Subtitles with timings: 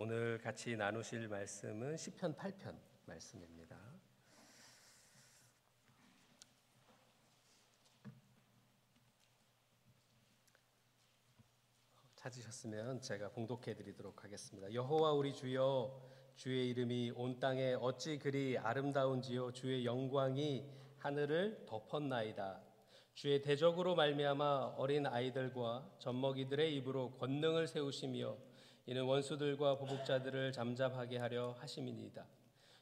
[0.00, 3.76] 오늘 같이 나누실 말씀은 시편 8편 말씀입니다.
[12.14, 14.72] 찾으셨으면 제가 봉독해 드리도록 하겠습니다.
[14.72, 16.00] 여호와 우리 주여
[16.36, 20.64] 주의 이름이 온 땅에 어찌 그리 아름다운지요 주의 영광이
[20.98, 22.62] 하늘을 덮었나이다.
[23.14, 28.47] 주의 대적으로 말미암아 어린 아이들과 젖먹이들의 입으로 권능을 세우시며
[28.88, 32.24] 이는 원수들과 보복자들을 잠잠하게 하려 하심이니이다.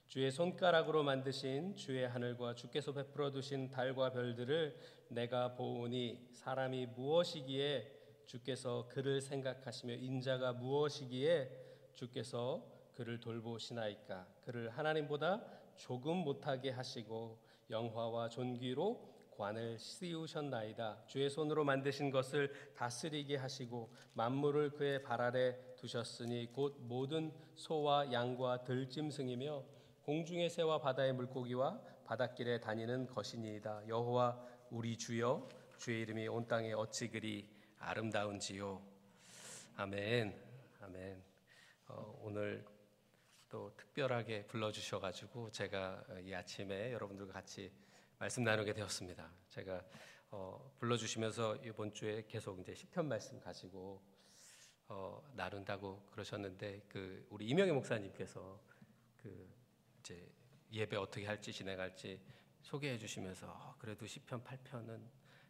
[0.06, 4.76] 주의 손가락으로 만드신 주의 하늘과 주께서 베풀어 두신 달과 별들을
[5.08, 7.90] 내가 보오니 사람이 무엇이기에
[8.24, 11.50] 주께서 그를 생각하시며 인자가 무엇이기에
[11.94, 12.64] 주께서
[12.94, 15.44] 그를 돌보시나이까 그를 하나님보다
[15.74, 17.36] 조금 못하게 하시고
[17.68, 21.04] 영화와 존귀로 관을 씌우셨나이다.
[21.06, 28.64] 주의 손으로 만드신 것을 다스리게 하시고 만물을 그의 발 아래 두셨으니 곧 모든 소와 양과
[28.64, 29.64] 들짐승이며
[30.02, 33.88] 공중의 새와 바다의 물고기와 바닷길에 다니는 것이니이다.
[33.88, 38.80] 여호와 우리 주여 주의 이름이 온 땅에 어찌 그리 아름다운지요.
[39.76, 40.34] 아멘.
[40.80, 41.22] 아멘.
[41.88, 42.64] 어, 오늘
[43.48, 47.70] 또 특별하게 불러주셔가지고 제가 이 아침에 여러분들과 같이
[48.18, 49.30] 말씀 나누게 되었습니다.
[49.50, 49.84] 제가
[50.30, 54.02] 어, 불러주시면서 이번 주에 계속 이제 시편 말씀 가지고
[54.88, 58.58] 어, 나눈다고 그러셨는데 그 우리 이명희 목사님께서
[59.18, 59.48] 그
[60.00, 60.26] 이제
[60.72, 62.18] 예배 어떻게 할지 진행할지
[62.62, 64.98] 소개해 주시면서 어, 그래도 시편 8편은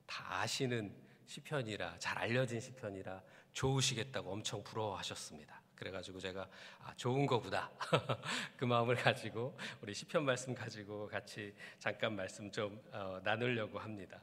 [0.05, 0.93] 다 아시는
[1.27, 5.63] 시편이라 잘 알려진 시편이라 좋으시겠다고 엄청 부러워하셨습니다.
[5.77, 6.49] 그래가지고 제가
[6.83, 7.71] 아, 좋은 거구나
[8.57, 14.21] 그 마음을 가지고 우리 시편 말씀 가지고 같이 잠깐 말씀 좀 어, 나누려고 합니다.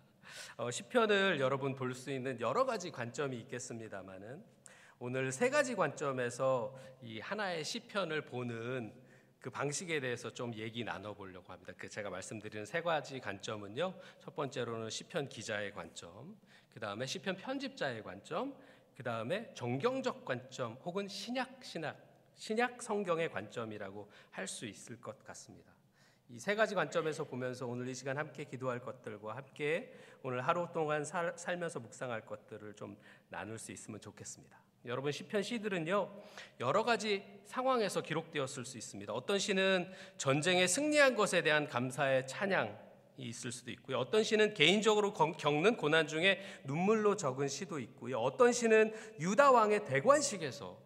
[0.58, 4.44] 어, 시편을 여러분 볼 수 있는 여러 가지 관점이 있겠습니다만은
[5.00, 8.94] 오늘 세 가지 관점에서 이 하나의 시편을 보는
[9.40, 11.74] 그 방식에 대해서 좀 얘기 나눠보려고 합니다.
[11.78, 13.94] 그 제가 말씀드리는 세 가지 관점은요.
[14.22, 16.38] 첫 번째로는 시편 기자의 관점,
[16.74, 18.56] 그 다음에 시편 편집자의 관점,
[18.96, 21.98] 그 다음에 정경적 관점 혹은 신약 신학
[22.36, 25.72] 신약 성경의 관점이라고 할 수 있을 것 같습니다.
[26.30, 29.94] 이 세 가지 관점에서 보면서 오늘 이 시간 함께 기도할 것들과 함께
[30.24, 32.98] 오늘 하루 동안 살, 살면서 묵상할 것들을 좀
[33.30, 34.58] 나눌 수 있으면 좋겠습니다.
[34.86, 36.24] 여러분 시편 시들은요
[36.60, 39.14] 여러 가지 상황에서 기록되었을 수 있습니다.
[39.14, 42.78] 어떤 시는 전쟁에 승리한 것에 대한 감사의 찬양
[43.18, 43.98] 있을 수도 있고요.
[44.00, 48.20] 어떤 시는 개인적으로 겪는 고난 중에 눈물로 적은 시도 있고요.
[48.20, 50.82] 어떤 시는 유다 왕의 대관식에서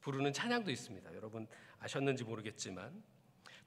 [0.00, 1.14] 부르는 찬양도 있습니다.
[1.14, 1.46] 여러분
[1.80, 3.02] 아셨는지 모르겠지만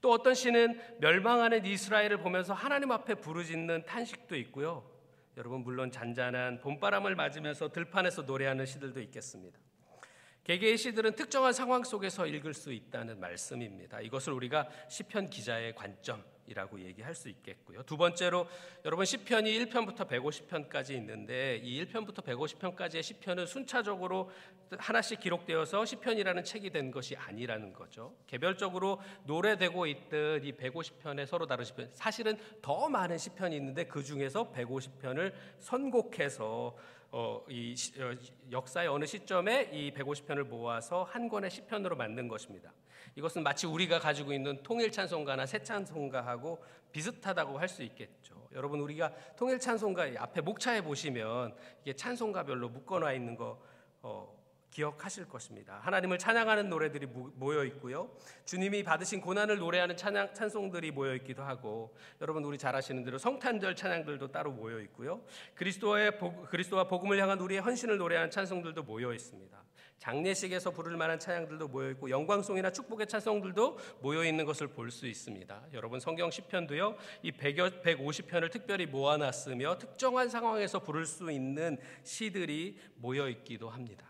[0.00, 4.90] 또 어떤 시는 멸망하는 이스라엘을 보면서 하나님 앞에 부르짖는 탄식도 있고요.
[5.36, 9.58] 여러분 물론 잔잔한 봄바람을 맞으면서 들판에서 노래하는 시들도 있겠습니다.
[10.44, 14.00] 개개의 시들은 특정한 상황 속에서 읽을 수 있다는 말씀입니다.
[14.00, 17.82] 이것을 우리가 시편 기자의 관점 이라고 얘기할 수 있겠고요.
[17.84, 18.46] 두 번째로
[18.84, 24.30] 여러분 시편이 1편부터 150편까지 있는데 이 1편부터 150편까지의 시편은 순차적으로
[24.76, 28.14] 하나씩 기록되어서 시편이라는 책이 된 것이 아니라는 거죠.
[28.26, 34.52] 개별적으로 노래되고 있듯 이 150편에 서로 다른 시편 사실은 더 많은 시편이 있는데 그 중에서
[34.52, 36.76] 150편을 선곡해서
[37.12, 38.14] 어, 이 어,
[38.52, 42.72] 역사의 어느 시점에 이 150편을 모아서 한 권의 시편으로 만든 것입니다.
[43.16, 46.62] 이것은 마치 우리가 가지고 있는 통일 찬송가나 새 찬송가하고
[46.92, 48.48] 비슷하다고 할 수 있겠죠.
[48.52, 53.60] 여러분 우리가 통일 찬송가 앞에 목차에 보시면 이게 찬송가별로 묶어놔 있는 거
[54.02, 54.39] 어,
[54.70, 55.80] 기억하실 것입니다.
[55.82, 58.10] 하나님을 찬양하는 노래들이 모여 있고요.
[58.44, 63.76] 주님이 받으신 고난을 노래하는 찬양, 찬송들이 모여 있기도 하고, 여러분 우리 잘 아시는 대로 성탄절
[63.76, 65.22] 찬양들도 따로 모여 있고요.
[65.54, 69.60] 그리스도의 그리스도와 복음을 향한 우리의 헌신을 노래하는 찬송들도 모여 있습니다.
[69.98, 75.66] 장례식에서 부를 만한 찬양들도 모여 있고 영광송이나 축복의 찬송들도 모여 있는 것을 볼 수 있습니다.
[75.74, 76.96] 여러분 성경 시편도요.
[77.22, 84.09] 이 150편을 특별히 모아 놨으며 특정한 상황에서 부를 수 있는 시들이 모여 있기도 합니다.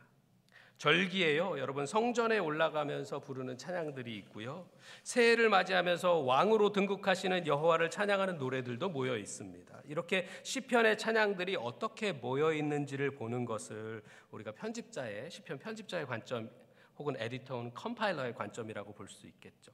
[0.80, 1.58] 절기에요.
[1.58, 4.66] 여러분 성전에 올라가면서 부르는 찬양들이 있고요.
[5.02, 9.82] 새해를 맞이하면서 왕으로 등극하시는 여호와를 찬양하는 노래들도 모여 있습니다.
[9.84, 16.50] 이렇게 시편의 찬양들이 어떻게 모여 있는지를 보는 것을 우리가 편집자의 시편 편집자의 관점
[16.96, 19.72] 혹은 에디터 혹은 컴파일러의 관점이라고 볼 수 있겠죠.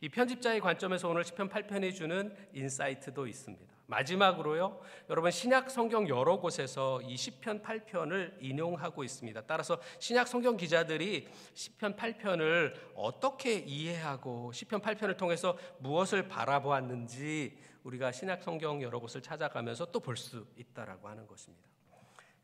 [0.00, 3.73] 이 편집자의 관점에서 오늘 시편 8편이 주는 insight도 있습니다.
[3.86, 4.80] 마지막으로요.
[5.10, 9.42] 여러분 신약 성경 여러 곳에서 이 시편 8편을 인용하고 있습니다.
[9.46, 18.42] 따라서 신약 성경 기자들이 시편 8편을 어떻게 이해하고 시편 8편을 통해서 무엇을 바라보았는지 우리가 신약
[18.42, 21.68] 성경 여러 곳을 찾아가면서 또 볼 수 있다라고 하는 것입니다.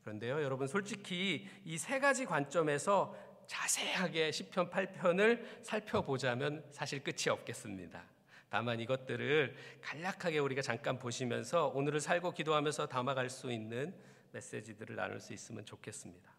[0.02, 3.14] 그런데요, 여러분 솔직히 이 세 가지 관점에서
[3.46, 8.19] 자세하게 시편 8편을 살펴보자면 사실 끝이 없겠습니다.
[8.50, 13.94] 다만 이것들을 간략하게 우리가 잠깐 보시면서 오늘을 살고 기도하면서 담아갈 수 있는
[14.32, 16.30] 메시지들을 나눌 수 있으면 좋겠습니다.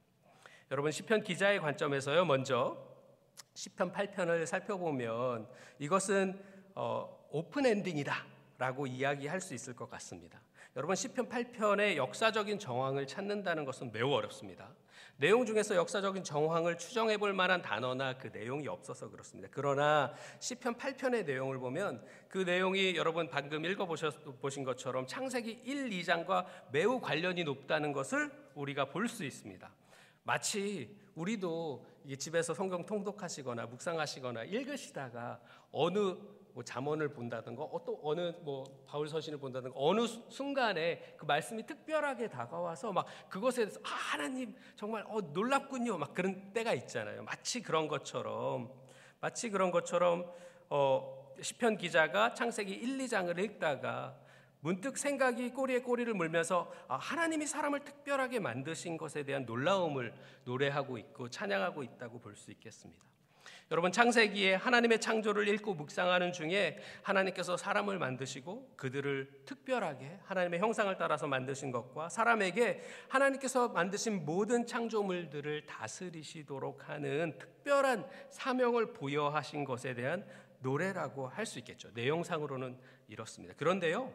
[0.71, 2.25] 여러분 시편 기자의 관점에서요.
[2.25, 2.77] 먼저
[3.55, 5.47] 시편 8편을 살펴보면
[5.79, 6.39] 이것은
[6.75, 10.41] 어, 오픈 엔딩이다라고 이야기할 수 있을 것 같습니다.
[10.75, 14.69] 여러분 시편 8편의 역사적인 정황을 찾는다는 것은 매우 어렵습니다.
[15.18, 19.50] 내용 중에서 역사적인 정황을 추정해 볼 만한 단어나 그 내용이 없어서 그렇습니다.
[19.51, 26.45] 그러나 시편 8편의 내용을 보면 그 내용이 여러분 방금 읽어 보신 것처럼 창세기 1, 2장과
[26.71, 29.69] 매우 관련이 높다는 것을 우리가 볼 수 있습니다.
[30.24, 31.86] 마치 우리도
[32.18, 35.39] 집에서 성경 통독하시거나 묵상하시거나 읽으시다가
[35.71, 36.15] 어느
[36.53, 42.92] 뭐 잠언을 본다든가 또 어느 뭐 바울 서신을 본다든가 어느 순간에 그 말씀이 특별하게 다가와서
[42.92, 48.71] 막 그것에 대해서 아 하나님 정말 어 놀랍군요 막 그런 때가 있잖아요 마치 그런 것처럼
[49.19, 50.31] 마치 그런 것처럼
[50.69, 54.18] 어 시편 기자가 창세기 1, 2장을 읽다가
[54.62, 60.13] 문득 생각이 꼬리에 꼬리를 물면서 아, 하나님이 사람을 특별하게 만드신 것에 대한 놀라움을
[60.45, 63.03] 노래하고 있고 찬양하고 있다고 볼 수 있겠습니다.
[63.71, 71.25] 여러분 창세기에 하나님의 창조를 읽고 묵상하는 중에 하나님께서 사람을 만드시고 그들을 특별하게 하나님의 형상을 따라서
[71.25, 80.25] 만드신 것과 사람에게 하나님께서 만드신 모든 창조물들을 다스리시도록 하는 특별한 사명을 부여하신 것에 대한
[80.59, 81.91] 노래라고 할 수 있겠죠.
[81.94, 82.77] 내용상으로는
[83.07, 83.53] 이렇습니다.
[83.56, 84.13] 그런데요.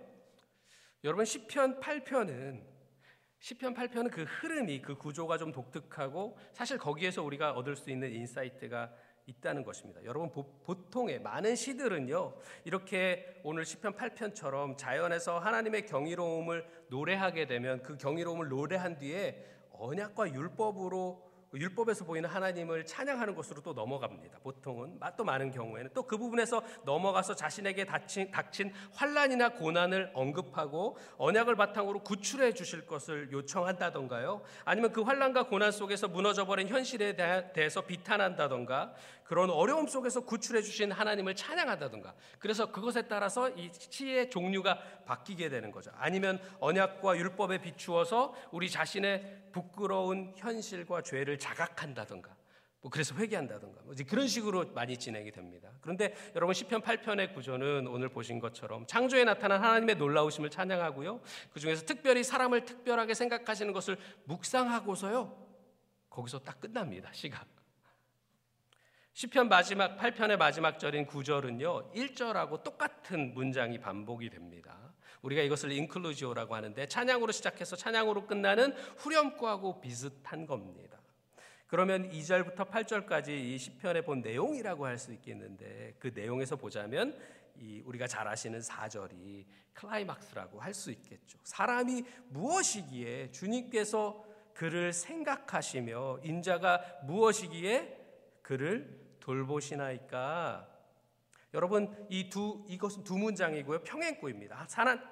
[1.02, 2.62] 여러분 시편 8편은
[3.38, 8.92] 시편 8편은 그 흐름이 그 구조가 좀 독특하고 사실 거기에서 우리가 얻을 수 있는 insight가
[9.26, 10.02] 있다는 것입니다.
[10.04, 12.34] 여러분 보통의 많은 시들은요.
[12.64, 21.25] 이렇게 오늘 시편 8편처럼 자연에서 하나님의 경이로움을 노래하게 되면 그 경이로움을 노래한 뒤에 언약과 율법으로
[21.60, 24.38] 율법에서 보이는 하나님을 찬양하는 것으로 또 넘어갑니다.
[24.40, 31.56] 보통은 또 많은 경우에는 또 그 부분에서 넘어가서 자신에게 닥친, 닥친 환란이나 고난을 언급하고 언약을
[31.56, 34.42] 바탕으로 구출해 주실 것을 요청한다던가요.
[34.64, 37.16] 아니면 그 환란과 고난 속에서 무너져버린 현실에
[37.52, 38.94] 대해서 비탄한다던가
[39.26, 45.70] 그런 어려움 속에서 구출해 주신 하나님을 찬양한다던가 그래서 그것에 따라서 이 시의 종류가 바뀌게 되는
[45.70, 45.90] 거죠.
[45.96, 52.36] 아니면 언약과 율법에 비추어서 우리 자신의 부끄러운 현실과 죄를 자각한다던가
[52.86, 55.70] 뭐 그래서 회개한다던가 뭐 그런 식으로 많이 진행이 됩니다.
[55.80, 61.20] 그런데 여러분 시편 8편의 구조는 오늘 보신 것처럼 창조에 나타난 하나님의 놀라우심을 찬양하고요.
[61.52, 65.46] 그 중에서 특별히 사람을 특별하게 생각하시는 것을 묵상하고서요.
[66.10, 67.12] 거기서 딱 끝납니다.
[67.12, 67.44] 시가.
[69.16, 71.94] 시편 마지막 8편의 마지막 절인 9절은요.
[71.94, 74.76] 1절하고 똑같은 문장이 반복이 됩니다.
[75.22, 81.00] 우리가 이것을 인클루지오라고 하는데 찬양으로 시작해서 찬양으로 끝나는 후렴구하고 비슷한 겁니다.
[81.66, 87.18] 그러면 2절부터 8절까지 이 시편에 본 내용이라고 할 수 있겠는데 그 내용에서 보자면
[87.56, 91.38] 이 우리가 잘 아시는 4절이 클라이막스라고 할 수 있겠죠.
[91.42, 94.22] 사람이 무엇이기에 주님께서
[94.52, 98.02] 그를 생각하시며 인자가 무엇이기에
[98.42, 100.68] 그를 돌보시나이까?
[101.54, 104.66] 여러분 이 두 이것은 두 문장이고요 평행구입니다.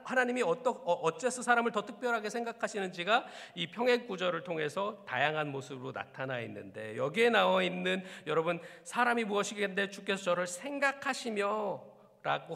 [0.04, 6.40] 하나 님이 어떠, 어째서 사람을 더 특별하게 생각하시는지가 이 평행 구절을 통해서 다양한 모습으로 나타나
[6.40, 11.84] 있는데 여기에 나와 있는 여러분 사람이 무엇이겠는데 주께서 저를 생각하시며라고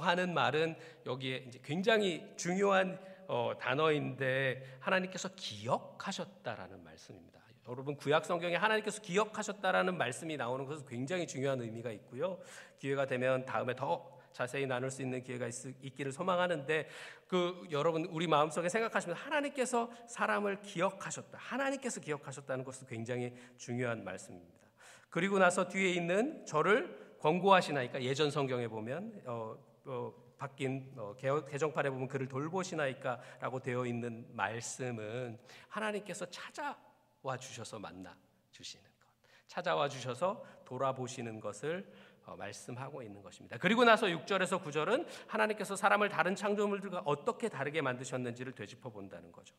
[0.00, 7.37] 하는 말은 여기에 이제 굉장히 중요한 어, 단어인데 하나님께서 기억하셨다라는 말씀입니다.
[7.68, 12.38] 여러분 구약 성경에 하나님께서 기억하셨다라는 말씀이 나오는 것은 굉장히 중요한 의미가 있고요.
[12.78, 15.52] 기회가 되면 다음에 더 자세히 나눌 수 있는 기회가 있,
[15.94, 16.88] 기를 소망하는데
[17.26, 21.36] 그 여러분 우리 마음속에 생각하시면 하나님께서 사람을 기억하셨다.
[21.36, 24.68] 하나님께서 기억하셨다는 것은 굉장히 중요한 말씀입니다.
[25.10, 31.14] 그리고 나서 뒤에 있는 저를 권고하시나이까 예전 성경에 보면 어, 어, 바뀐 어,
[31.50, 36.78] 개정판에 보면 그를 돌보시나이까라고 되어 있는 말씀은 하나님께서 찾아
[37.22, 38.16] 와 주셔서 만나
[38.50, 39.06] 주시는 것.
[39.46, 41.90] 찾아와 주셔서 돌아보시는 것을
[42.24, 43.56] 어, 말씀하고 있는 것입니다.
[43.56, 49.54] 그리고 나서 6절에서 9절은 하나님께서 사람을 다른 창조물들과 어떻게 다르게 만드셨는지를 되짚어 본다는 거죠.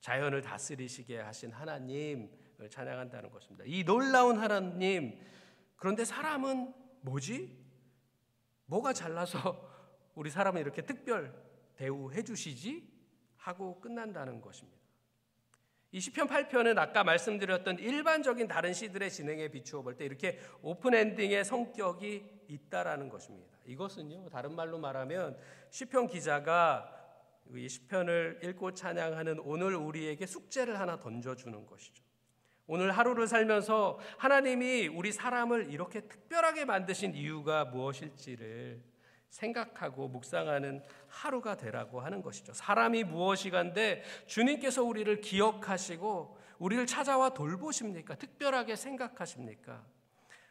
[0.00, 3.64] 자연을 다스리시게 하신 하나님을 찬양한다는 것입니다.
[3.66, 5.20] 이 놀라운 하나님,
[5.76, 6.72] 그런데 사람은
[7.02, 7.58] 뭐지?
[8.66, 9.68] 뭐가 잘나서
[10.14, 11.34] 우리 사람을 이렇게 특별
[11.74, 12.88] 대우해 주시지?
[13.36, 14.79] 하고 끝난다는 것입니다.
[15.92, 21.44] 이 시편 8편은 아까 말씀드렸던 일반적인 다른 시들의 진행에 비추어 볼 때 이렇게 오픈 엔딩의
[21.44, 23.58] 성격이 있다라는 것입니다.
[23.66, 24.28] 이것은요.
[24.30, 25.36] 다른 말로 말하면
[25.70, 26.96] 시편 기자가
[27.52, 32.04] 이 시편을 읽고 찬양하는 오늘 우리에게 숙제를 하나 던져 주는 것이죠.
[32.68, 38.80] 오늘 하루를 살면서 하나님이 우리 사람을 이렇게 특별하게 만드신 이유가 무엇일지를
[39.30, 42.52] 생각하고 묵상하는 하루가 되라고 하는 것이죠.
[42.52, 48.16] 사람이 무엇이간데 주님께서 우리를 기억하시고 우리를 찾아와 돌보십니까?
[48.16, 49.84] 특별하게 생각하십니까?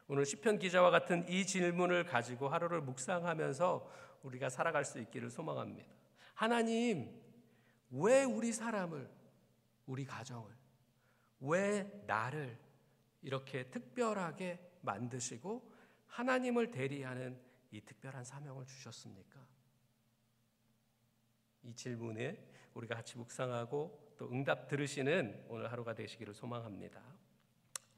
[0.07, 3.91] 오늘 시편 기자와 같은 이 질문을 가지고 하루를 묵상하면서
[4.23, 5.93] 우리가 살아갈 수 있기를 소망합니다.
[6.33, 7.21] 하나님,
[7.91, 9.07] 왜 우리 사람을,
[9.85, 10.49] 우리 가정을,
[11.41, 12.57] 왜 나를
[13.21, 15.69] 이렇게 특별하게 만드시고
[16.07, 17.39] 하나님을 대리하는
[17.71, 19.45] 이 특별한 사명을 주셨습니까?
[21.63, 22.37] 이 질문에
[22.73, 27.01] 우리가 같이 묵상하고 또 응답 들으시는 오늘 하루가 되시기를 소망합니다.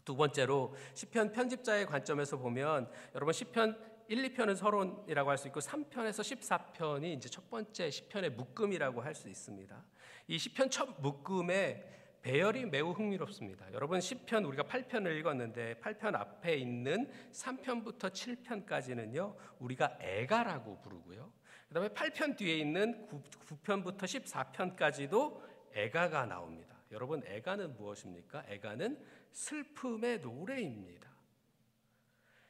[0.03, 6.19] 두 번째로 시편 편집자의 관점에서 보면 여러분 시편 1, 2편은 서론이라고 할 수 있고 3편에서
[6.19, 9.85] 14편이 이제 첫 번째 시편의 묶음이라고 할 수 있습니다.
[10.27, 13.73] 이 시편 첫 묶음에 배열이 매우 흥미롭습니다.
[13.73, 19.35] 여러분 10편 우리가 8편을 읽었는데 8편 앞에 있는 3편부터 7편까지는요.
[19.59, 21.31] 우리가 애가라고 부르고요.
[21.67, 23.23] 그다음에 8편 뒤에 있는 9,
[23.63, 25.41] 9편부터 14편까지도
[25.73, 26.75] 애가가 나옵니다.
[26.91, 28.43] 여러분 애가는 무엇입니까?
[28.49, 31.09] 애가는 슬픔의 노래입니다.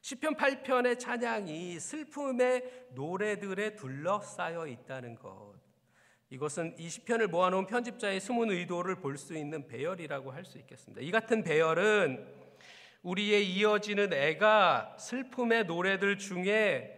[0.01, 5.61] 10편 8편의 찬양이 슬픔의 노래들에 둘러싸여 있다는 것.
[6.32, 11.02] 이것은 이 시편을 모아놓은 편집자의 숨은 의도를 볼 수 있는 배열이라고 할 수 있겠습니다.
[11.02, 12.26] 이 같은 배열은
[13.04, 16.98] 우리의 이어지는 애가 슬픔의 노래들 중에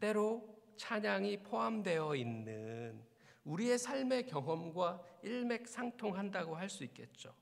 [0.00, 0.42] 때로
[0.76, 3.00] 찬양이 포함되어 있는
[3.44, 7.32] 우리의 삶의 경험과 일맥상통한다고 할 수 있겠죠.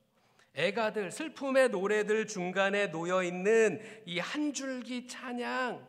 [0.54, 5.87] 애가들, 슬픔의 노래들 중간에 놓여 있는 이 한 줄기 찬양,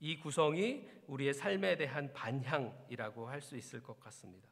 [0.00, 4.48] 이 구성이 우리의 삶에 대한 반향이라고 할 수 있을 것 같습니다.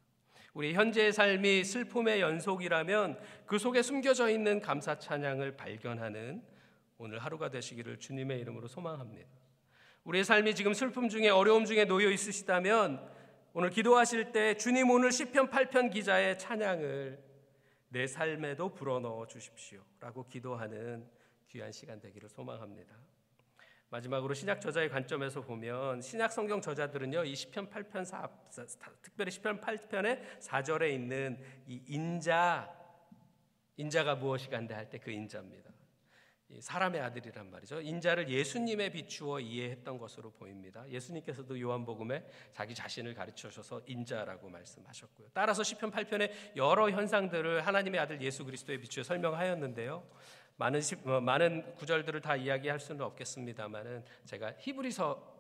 [0.52, 6.42] 우리 현재의 삶이 슬픔의 연속이라면 그 속에 숨겨져 있는 감사 찬양을 발견하는
[6.96, 9.28] 오늘 하루가 되시기를 주님의 이름으로 소망합니다.
[10.04, 13.04] 우리의 삶이 지금 슬픔 중에 어려움 중에 놓여 있으시다면
[13.52, 17.22] 오늘 기도하실 때 주님 오늘 시편 8편 기자의 찬양을
[17.88, 21.08] 내 삶에도 불어넣어 주십시오라고 기도하는
[21.48, 22.94] 귀한 시간 되기를 소망합니다.
[23.94, 27.22] 마지막으로 신약 저자의 관점에서 보면 신약 성경 저자들은요.
[27.24, 28.28] 이 시편 8편 4,
[29.02, 32.74] 특별히 시편 8편의 4절에 있는 이 인자
[33.76, 35.70] 인자가 무엇이 간데 할 때 그 인자입니다.
[36.60, 37.80] 사람의 아들이란 말이죠.
[37.80, 40.88] 인자를 예수님에 비추어 이해했던 것으로 보입니다.
[40.88, 45.28] 예수님께서도 요한복음에 자기 자신을 가르쳐 주셔서 인자라고 말씀하셨고요.
[45.32, 50.04] 따라서 시편 8편의 여러 현상들을 하나님의 아들 예수 그리스도에 비추어 설명하였는데요.
[50.56, 55.34] 많은 시, 어, 많은 구절들을 다 이야기할 수는 없겠습니다만은 제가 히브리서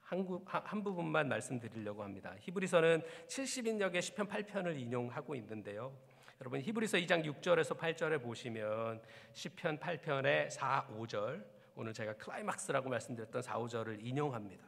[0.00, 2.34] 한, 한, 부분만 말씀드리려고 합니다.
[2.40, 5.94] 히브리서는 70인역의 시편 8편을 인용하고 있는데요.
[6.40, 9.02] 여러분 히브리서 2장 6절에서 8절에 보시면
[9.32, 14.64] 시편 8편의 4, 5절 오늘 제가 클라이막스라고 말씀드렸던 4, 5절을 인용합니다.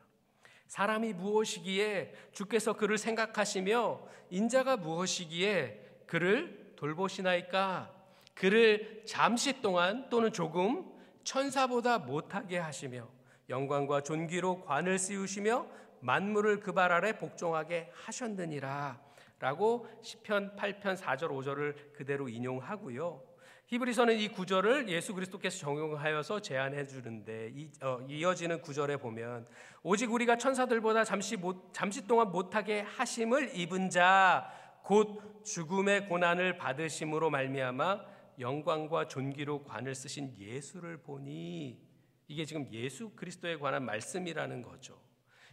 [0.67, 8.00] 사람이 무엇이기에 주께서 그를 생각하시며 인자가 무엇이기에 그를 돌보시나이까
[8.40, 10.90] 그를 잠시 동안 또는 조금
[11.25, 13.06] 천사보다 못하게 하시며
[13.50, 15.66] 영광과 존귀로 관을 씌우시며
[16.00, 18.99] 만물을 그 발 아래 복종하게 하셨느니라
[19.40, 23.23] 라고 시편 8편 4절 5절을 그대로 인용하고요.
[23.66, 29.47] 히브리서는 이 구절을 예수 그리스도께서 정용하여서 제안해 주는데 이, 어, 이어지는 구절에 보면
[29.82, 37.30] 오직 우리가 천사들보다 잠시 못, 잠시 동안 못하게 하심을 입은 자 곧 죽음의 고난을 받으심으로
[37.30, 38.10] 말미암아
[38.40, 41.80] 영광과 존귀로 관을 쓰신 예수를 보니
[42.26, 45.00] 이게 지금 예수 그리스도에 관한 말씀이라는 거죠.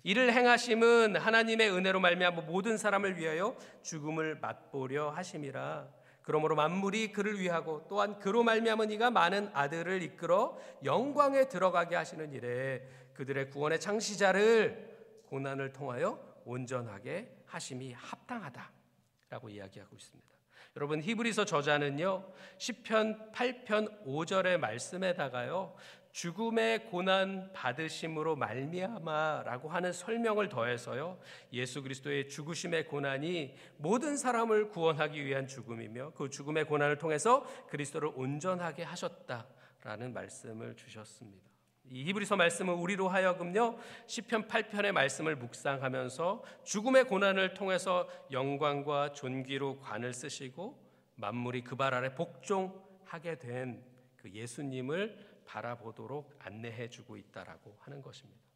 [0.04, 5.92] 이를 행하심은 하나님의 은혜로 말미암아 모든 사람을 위하여 죽음을 맛보려 하심이라.
[6.22, 12.88] 그러므로 만물이 그를 위하고 또한 그로 말미암아 이가 많은 아들을 이끌어 영광에 들어가게 하시는 일에
[13.14, 20.37] 그들의 구원의 창시자를 고난을 통하여 온전하게 하심이 합당하다라고 이야기하고 있습니다.
[20.78, 22.24] 여러분 히브리서 저자는요.
[22.60, 25.74] 10편 8편 5절의 말씀에다가요.
[26.12, 31.18] 죽음의 고난 받으심으로 말미암아라고 하는 설명을 더해서요.
[31.52, 38.84] 예수 그리스도의 죽으심의 고난이 모든 사람을 구원하기 위한 죽음이며 그 죽음의 고난을 통해서 그리스도를 온전하게
[38.84, 41.47] 하셨다라는 말씀을 주셨습니다.
[41.90, 43.78] 이 히브리서 말씀은 우리로 하여금요
[44.08, 52.14] 시편 8편의 말씀을 묵상하면서 죽음의 고난을 통해서 영광과 존귀로 관을 쓰시고 만물이 그 발 아래
[52.14, 58.47] 복종하게 된 그 예수님을 바라보도록 안내해 주고 있다라고 하는 것입니다.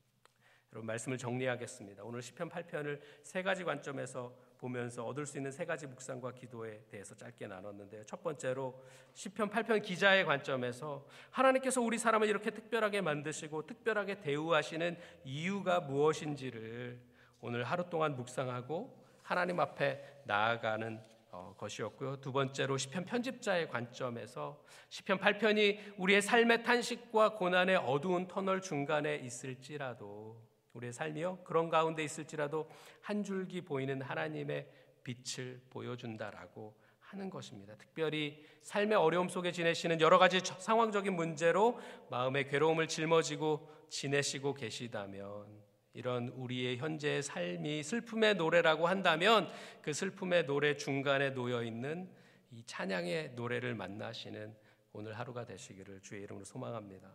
[0.74, 2.02] 여러분 말씀을 정리하겠습니다.
[2.04, 7.14] 오늘 시편 8편을 세 가지 관점에서 보면서 얻을 수 있는 세 가지 묵상과 기도에 대해서
[7.14, 8.06] 짧게 나눴는데요.
[8.06, 8.82] 첫 번째로
[9.14, 17.02] 시편 8편 기자의 관점에서 하나님께서 우리 사람을 이렇게 특별하게 만드시고 특별하게 대우하시는 이유가 무엇인지를
[17.42, 21.02] 오늘 하루 동안 묵상하고 하나님 앞에 나아가는
[21.32, 22.22] 어, 것이었고요.
[22.22, 30.51] 두 번째로 시편 편집자의 관점에서 시편 8편이 우리의 삶의 탄식과 고난의 어두운 터널 중간에 있을지라도
[30.74, 32.70] 우리의 삶이요 그런 가운데 있을지라도
[33.02, 34.68] 한 줄기 보이는 하나님의
[35.04, 37.76] 빛을 보여준다라고 하는 것입니다.
[37.76, 45.62] 특별히 삶의 어려움 속에 지내시는 여러 가지 상황적인 문제로 마음의 괴로움을 짊어지고 지내시고 계시다면
[45.94, 49.50] 이런 우리의 현재의 삶이 슬픔의 노래라고 한다면
[49.82, 52.10] 그 슬픔의 노래 중간에 놓여 있는
[52.52, 54.56] 이 찬양의 노래를 만나시는
[54.94, 57.12] 오늘 하루가 되시기를 주의 이름으로 소망합니다.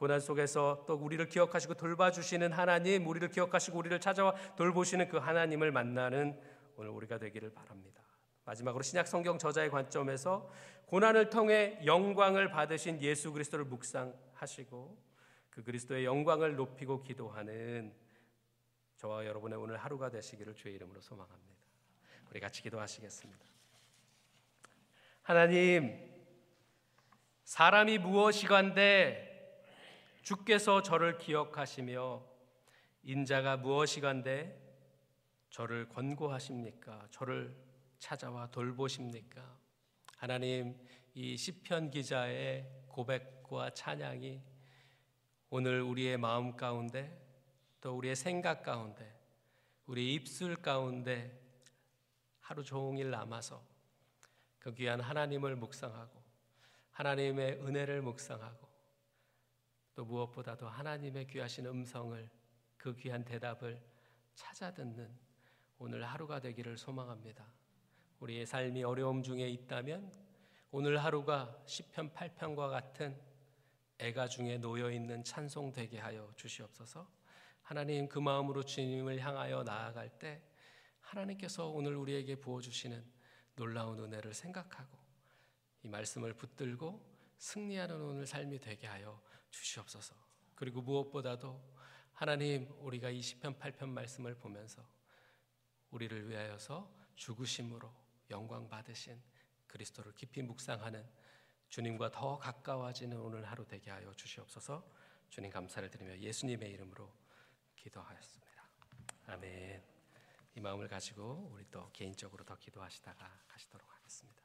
[0.00, 6.40] 고난 속에서 또 우리를 기억하시고 돌봐주시는 하나님, 우리를 기억하시고 우리를 찾아와 돌보시는 그 하나님을 만나는
[6.76, 8.02] 오늘 우리가 되기를 바랍니다.
[8.46, 10.50] 마지막으로 신약 성경 저자의 관점에서
[10.86, 14.96] 고난을 통해 영광을 받으신 예수 그리스도를 묵상하시고
[15.50, 17.92] 그 그리스도의 영광을 높이고 기도하는
[18.96, 21.60] 저와 여러분의 오늘 하루가 되시기를 주의 이름으로 소망합니다.
[22.30, 23.44] 우리 같이 기도하시겠습니다.
[25.20, 26.10] 하나님,
[27.44, 29.29] 사람이 무엇이간데
[30.30, 32.24] 주께서 저를 기억하시며
[33.02, 34.56] 인자가 무엇이간데
[35.50, 37.08] 저를 권고하십니까?
[37.10, 37.52] 저를
[37.98, 39.58] 찾아와 돌보십니까?
[40.18, 40.78] 하나님
[41.14, 44.40] 이 시편 기자의 고백과 찬양이
[45.48, 47.20] 오늘 우리의 마음 가운데
[47.80, 49.12] 또 우리의 생각 가운데
[49.86, 51.42] 우리 입술 가운데
[52.38, 53.60] 하루 종일 남아서
[54.60, 56.22] 그 귀한 하나님을 묵상하고
[56.92, 58.69] 하나님의 은혜를 묵상하고
[60.00, 62.30] 또 무엇보다도 하나님의 귀하신 음성을
[62.78, 63.78] 그 귀한 대답을
[64.34, 65.14] 찾아 듣는
[65.78, 67.44] 오늘 하루가 되기를 소망합니다.
[68.20, 70.10] 우리의 삶이 어려움 중에 있다면
[70.70, 73.20] 오늘 하루가 시편 8편과 같은
[73.98, 77.06] 애가 중에 놓여 있는 찬송 되게 하여 주시옵소서.
[77.60, 80.40] 하나님 그 마음으로 주님을 향하여 나아갈 때
[81.00, 83.04] 하나님께서 오늘 우리에게 부어 주시는
[83.54, 84.96] 놀라운 은혜를 생각하고
[85.82, 90.14] 이 말씀을 붙들고 승리하는 오늘 삶이 되게 하여 주시옵소서.
[90.54, 91.60] 그리고 무엇보다도
[92.12, 94.86] 하나님 우리가 이 시편 8편 말씀을 보면서
[95.90, 97.92] 우리를 위하여서 죽으심으로
[98.30, 99.20] 영광 받으신
[99.66, 101.08] 그리스도를 깊이 묵상하는
[101.68, 104.84] 주님과 더 가까워지는 오늘 하루 되게 하여 주시옵소서.
[105.30, 107.10] 주님 감사를 드리며 예수님의 이름으로
[107.76, 108.64] 기도하였습니다.
[109.26, 109.82] 아멘.
[110.56, 114.39] 이 마음을 가지고 우리 또 개인적으로 더 기도하시다가 가시도록 하겠습니다.